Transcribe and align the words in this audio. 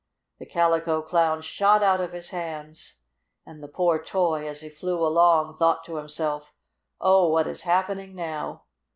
The 0.39 0.47
Calico 0.47 1.03
Clown 1.03 1.43
shot 1.43 1.83
out 1.83 2.01
of 2.01 2.11
his 2.11 2.31
hands, 2.31 2.95
and 3.45 3.61
the 3.61 3.67
poor 3.67 4.03
toy, 4.03 4.47
as 4.47 4.61
he 4.61 4.67
flew 4.71 5.05
along, 5.05 5.57
thought 5.57 5.83
to 5.83 5.97
himself: 5.97 6.55
"Oh, 6.99 7.29
what 7.29 7.45
is 7.45 7.61
happening 7.61 8.15
now!" 8.15 8.63